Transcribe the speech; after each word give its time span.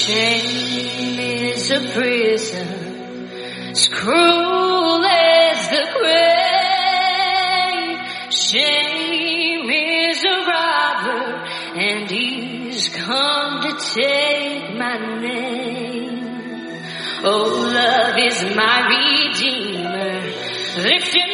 Shame 0.00 1.20
is 1.20 1.70
a 1.70 1.80
prison, 1.92 3.28
as 3.70 3.86
cruel 3.88 5.04
as 5.04 5.68
the 5.68 5.86
grave. 5.98 7.20
Shame 8.32 9.70
is 9.70 10.24
a 10.24 10.38
robber, 10.52 11.44
and 11.76 12.10
he's 12.10 12.88
come 12.88 13.60
to 13.60 13.72
take 13.94 14.74
my 14.74 14.96
name. 15.20 16.80
Oh, 17.22 17.70
love 17.74 18.16
is 18.16 18.42
my 18.56 18.88
redeemer, 18.88 20.22
lifting 20.82 21.29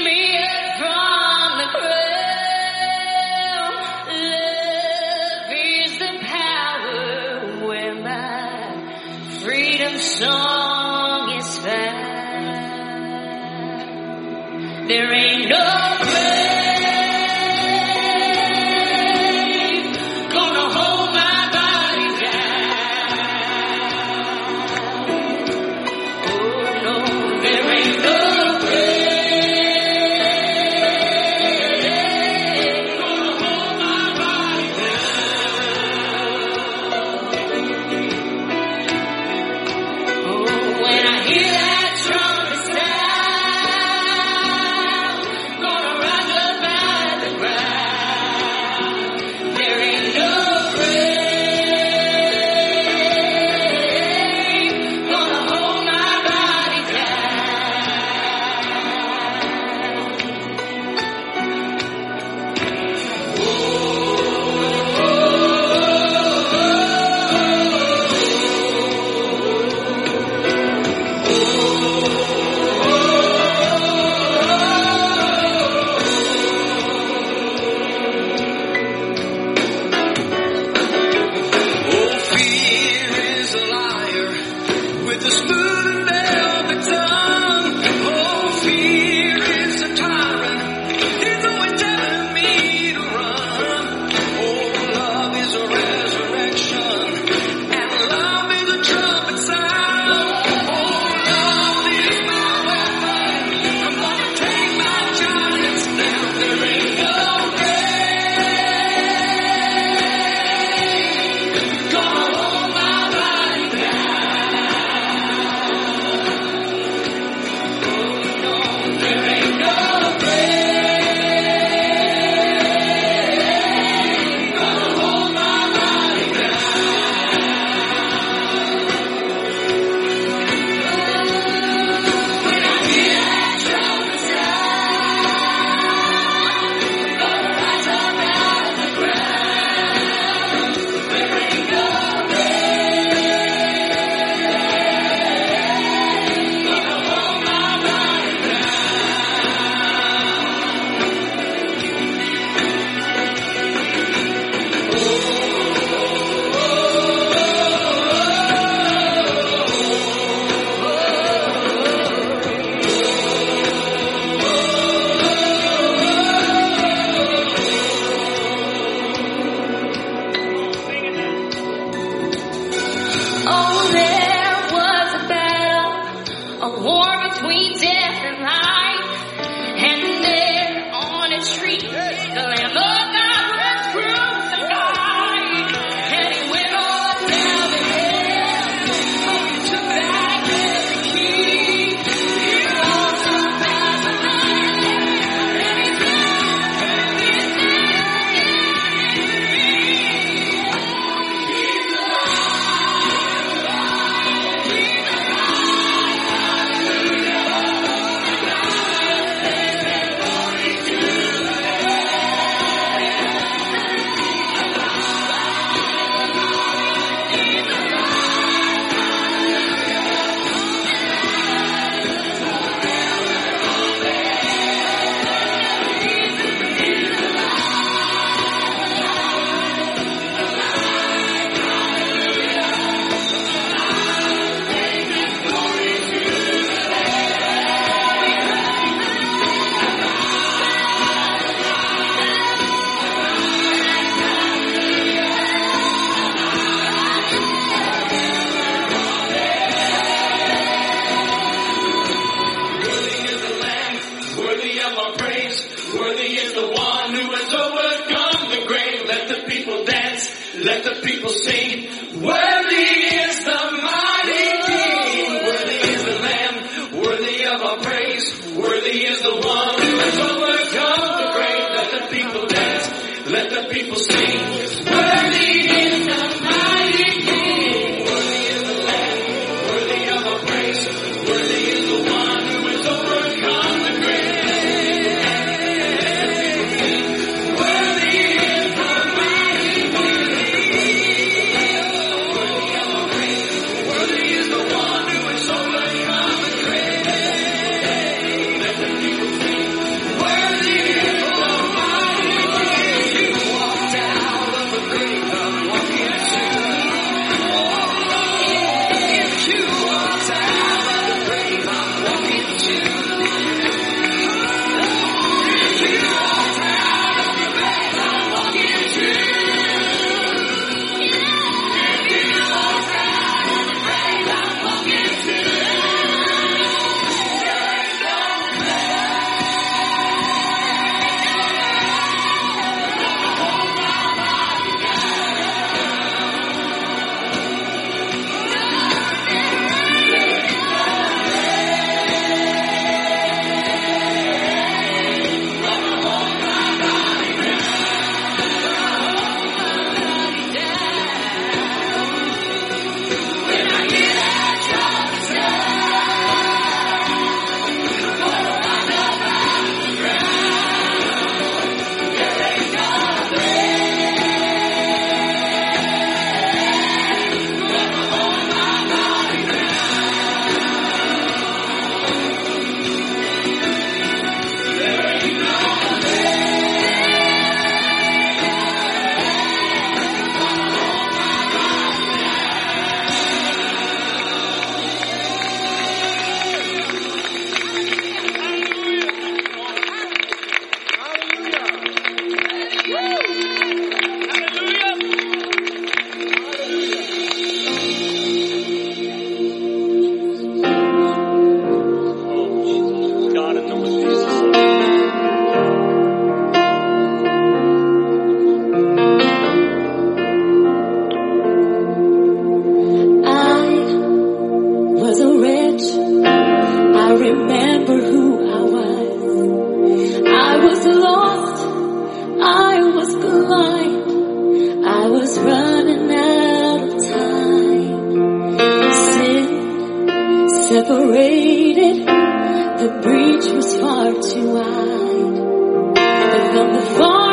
separated. 430.68 432.06
The 432.06 432.98
breach 433.02 433.46
was 433.52 433.78
far 433.80 434.12
too 434.20 434.52
wide. 434.52 435.94
But 435.94 436.52
from 436.52 436.72
the 436.74 436.82
far 436.98 437.25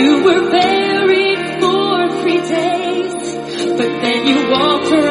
You 0.00 0.24
were 0.24 0.50
buried 0.50 1.60
for 1.60 2.08
three 2.22 2.40
days, 2.40 3.12
but 3.76 3.90
then 4.00 4.26
you 4.26 4.50
walked 4.50 4.92
around. 4.92 5.09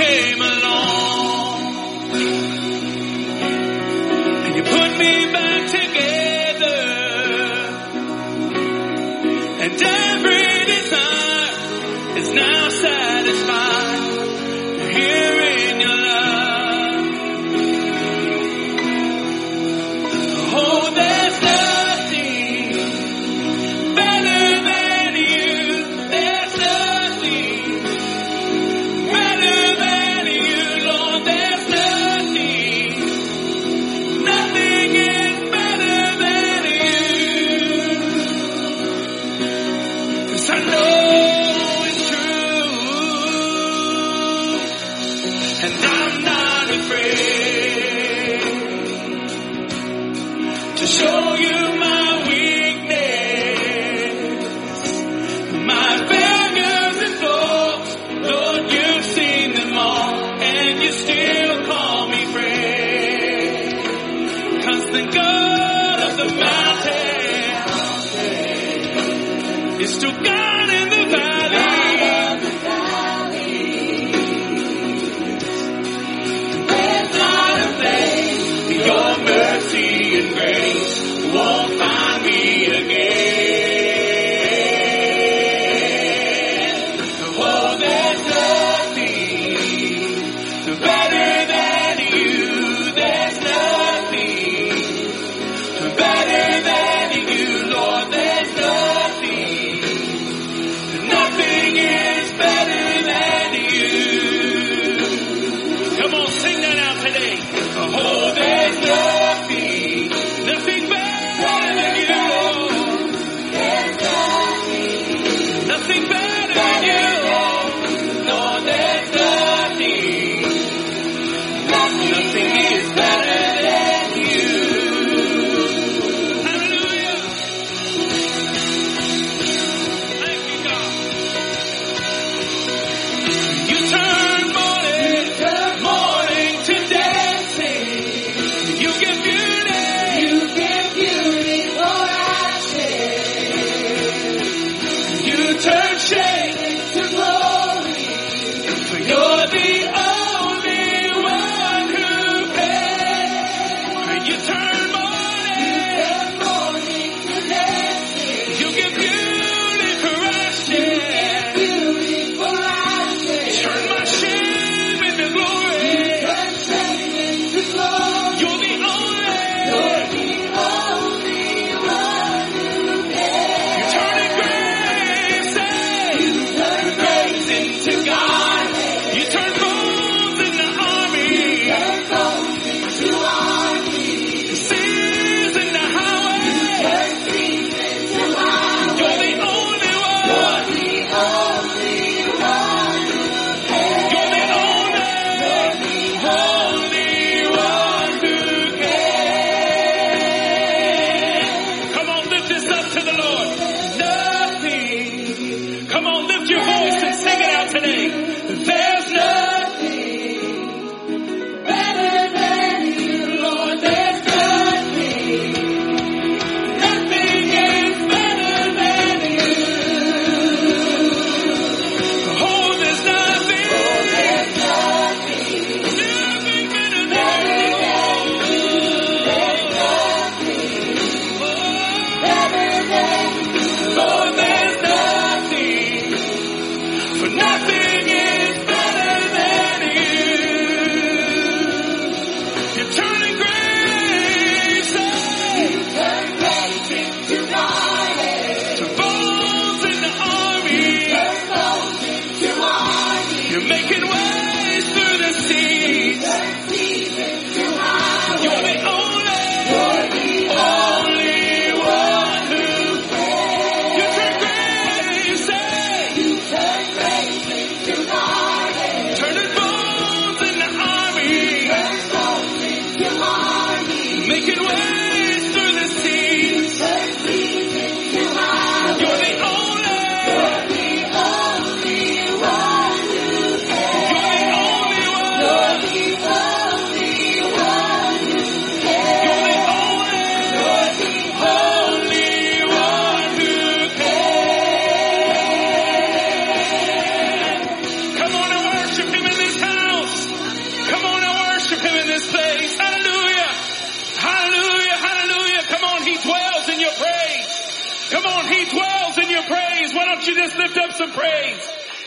Came 0.00 0.49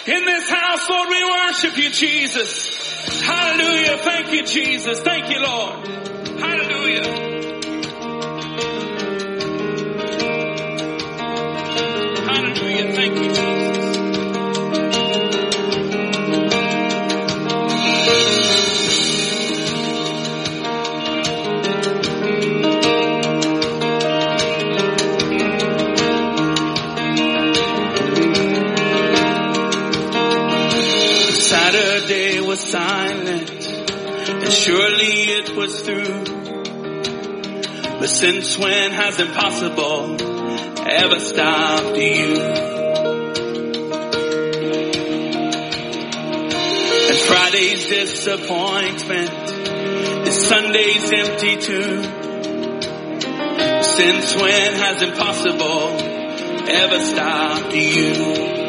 In 0.06 0.26
this 0.26 0.50
house, 0.50 0.90
Lord, 0.90 1.08
we 1.10 1.24
worship 1.24 1.78
you, 1.78 1.90
Jesus. 1.90 3.22
Hallelujah. 3.22 3.98
Thank 4.00 4.34
you, 4.34 4.44
Jesus. 4.44 5.00
Thank 5.00 5.30
you, 5.30 5.42
Lord. 5.42 6.03
silent, 32.74 33.52
and 33.52 34.52
surely 34.52 35.30
it 35.38 35.56
was 35.56 35.82
through. 35.82 36.24
But 38.00 38.08
since 38.10 38.58
when 38.58 38.90
has 38.90 39.20
impossible 39.20 40.20
ever 40.82 41.20
stopped 41.20 41.96
you? 41.96 42.34
And 47.10 47.20
Friday's 47.28 47.86
disappointment 47.86 49.30
is 50.28 50.48
Sunday's 50.48 51.12
empty 51.14 51.58
tomb. 51.58 52.04
Since 53.84 54.36
when 54.36 54.74
has 54.82 55.04
impossible 55.04 55.90
ever 56.68 57.00
stopped 57.06 57.76
you? 57.76 58.63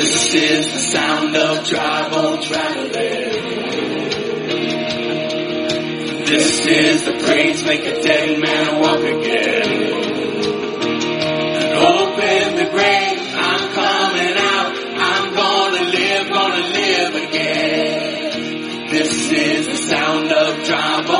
This 0.00 0.34
is 0.34 0.72
the 0.72 0.78
sound 0.78 1.36
of 1.36 1.66
tribal 1.66 2.38
traveling. 2.38 2.90
This 6.24 6.64
is 6.64 7.04
the 7.04 7.22
praise 7.22 7.62
make 7.66 7.84
a 7.84 8.00
dead 8.00 8.40
man 8.40 8.80
walk 8.80 9.00
again. 9.00 9.92
And 11.52 11.74
open 11.76 12.56
the 12.56 12.70
grave, 12.70 13.20
I'm 13.36 13.72
coming 13.74 14.36
out. 14.38 14.72
I'm 14.96 15.34
gonna 15.34 15.84
live, 15.90 16.30
gonna 16.30 16.66
live 16.80 17.14
again. 17.16 18.88
This 18.88 19.30
is 19.30 19.66
the 19.66 19.76
sound 19.76 20.32
of 20.32 20.64
tribal. 20.64 21.19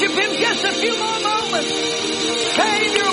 worship 0.00 0.18
him 0.18 0.40
just 0.40 0.64
a 0.64 0.72
few 0.72 0.98
more 0.98 1.20
moments? 1.20 1.70
Savior, 2.56 3.09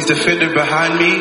He's 0.00 0.08
defender 0.08 0.48
behind 0.54 0.98
me. 0.98 1.12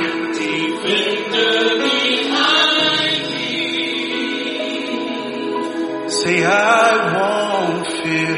Say, 6.10 6.46
I 6.46 7.14
won't 7.14 7.88
fear. 7.88 8.36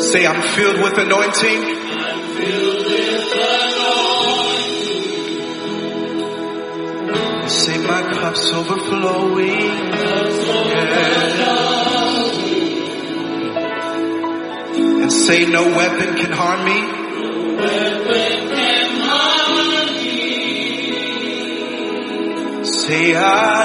Say, 0.00 0.26
I'm 0.26 0.42
filled 0.42 0.80
with 0.82 0.98
anointing. 0.98 1.60
Say, 7.48 7.78
my 7.78 8.02
cup's 8.12 8.50
overflowing. 8.50 9.85
Say, 15.26 15.44
no 15.44 15.64
weapon 15.76 16.14
can 16.16 16.30
harm 16.30 16.64
me. 16.64 16.78
Say, 22.64 23.16
I 23.16 23.55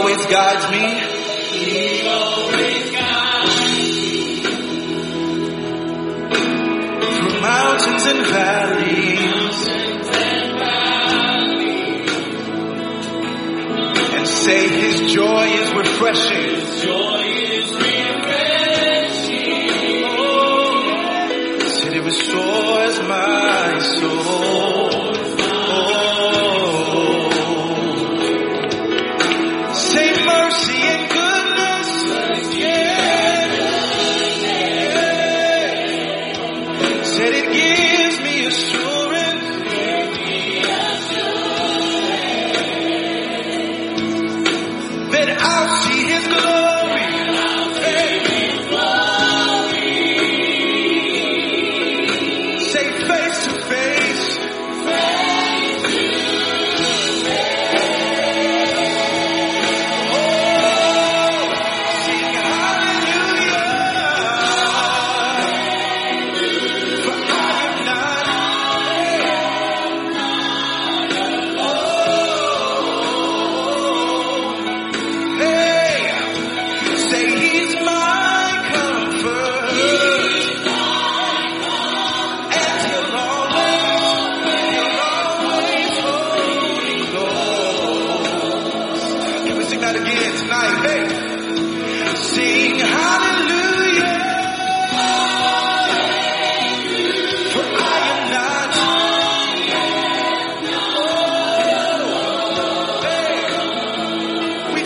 Say, 0.00 0.86
he 1.52 2.08
always 2.08 2.90
guides 2.90 3.54
me. 3.70 4.42
Through 7.16 7.40
mountains 7.40 8.04
and 8.06 8.26
valleys. 8.26 9.68
And 9.68 10.58
valleys. 10.58 12.10
and 14.16 14.26
say 14.26 14.68
his 14.68 15.12
joy 15.12 15.46
is 15.48 15.72
refreshing. 15.74 16.60
Said 16.60 17.89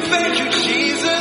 thank 0.07 0.39
you, 0.39 0.51
Jesus. 0.51 1.14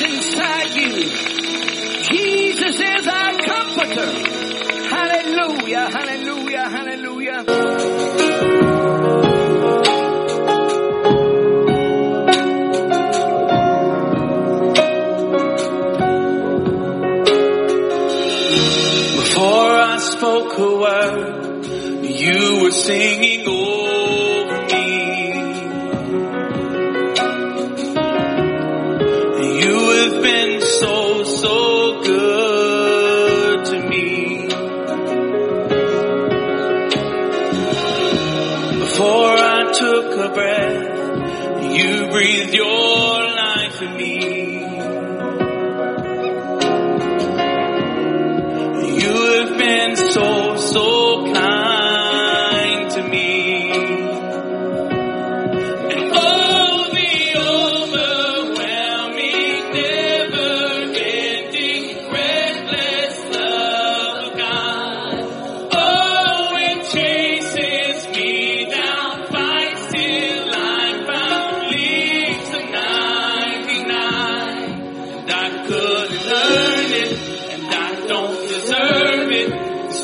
inside 0.00 0.74
you. 0.76 0.92
Jesus 2.04 2.80
is 2.80 3.06
our 3.06 3.38
comforter. 3.38 4.10
Hallelujah, 4.88 5.90
hallelujah, 5.90 6.68
hallelujah. 6.68 8.57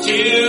to 0.05 0.44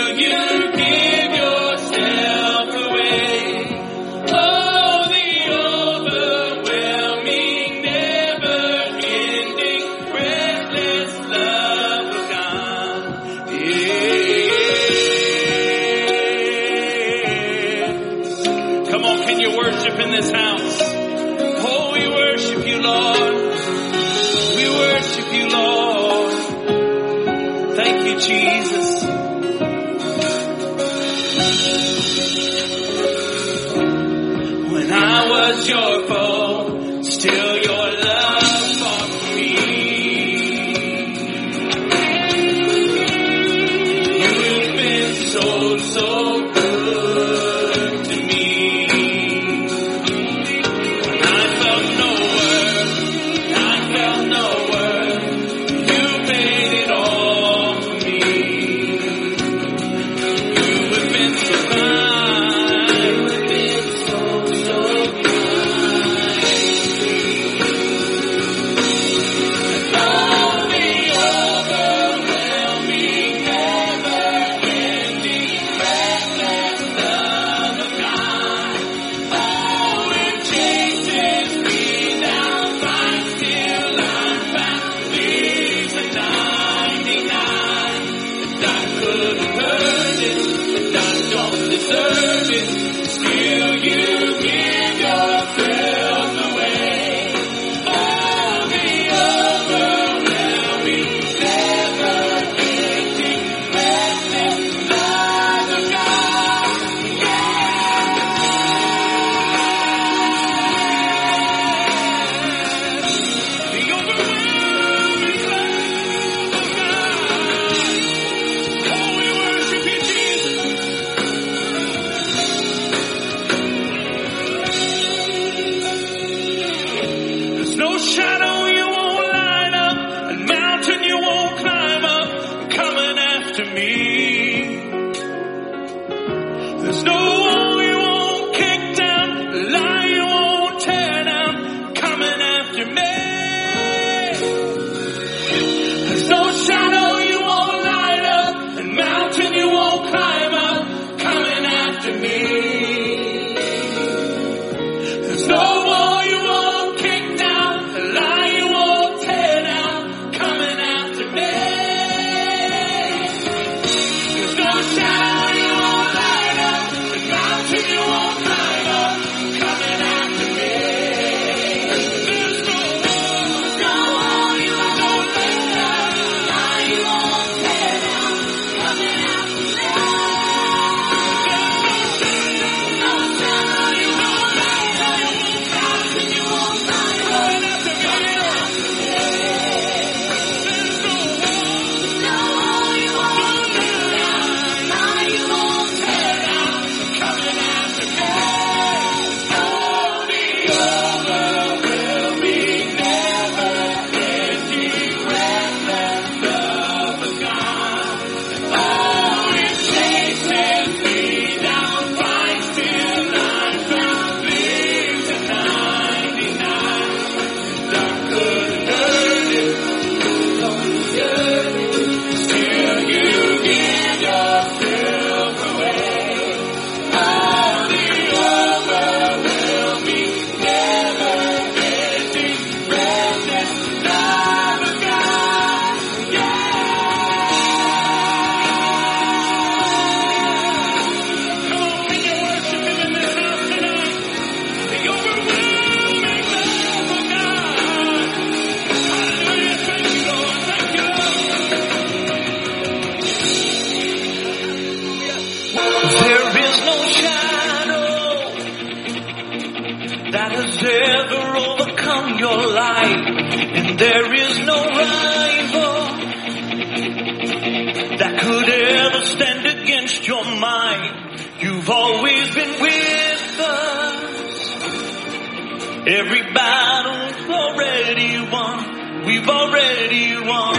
Every 276.08 276.42
battle's 276.52 277.50
already 277.50 278.38
won. 278.48 279.24
We've 279.24 279.48
already 279.48 280.36
won. 280.36 280.76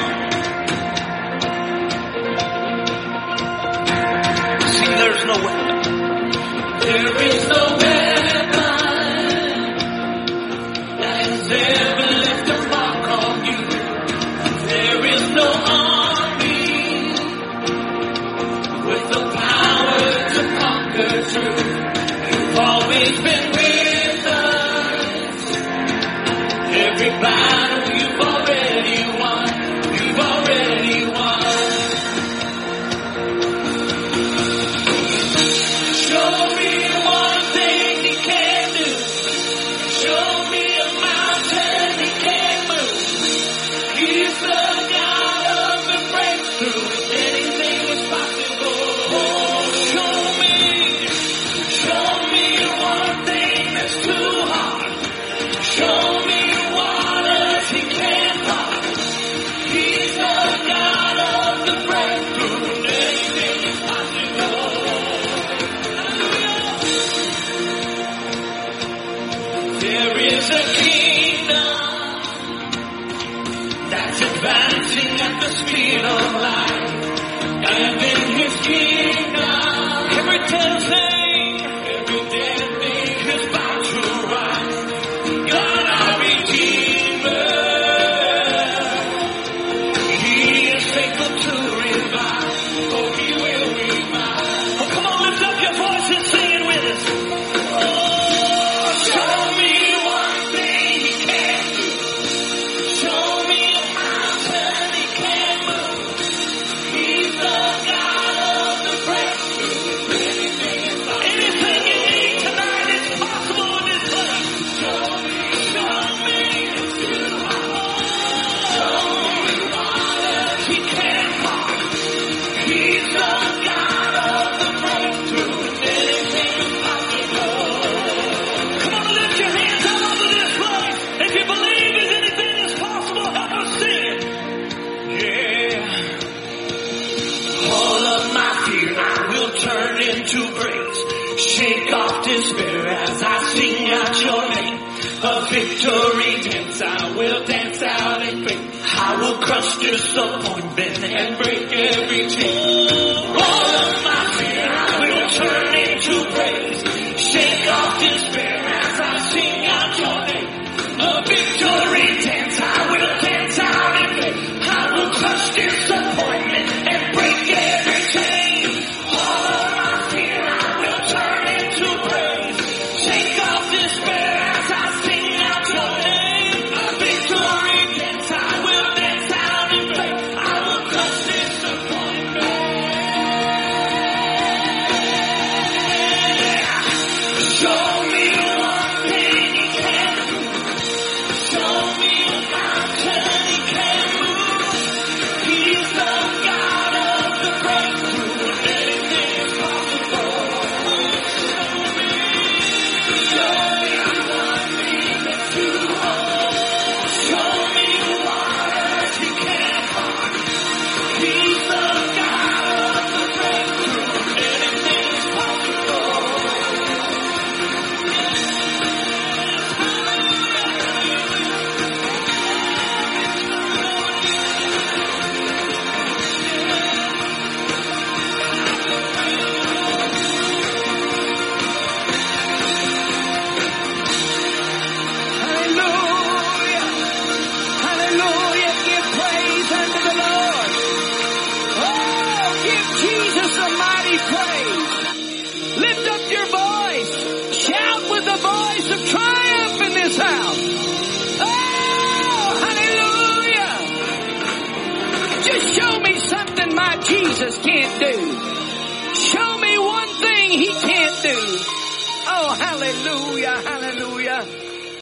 See, 4.70 4.86
there's 4.86 5.26
no 5.26 5.46
way. 5.46 5.67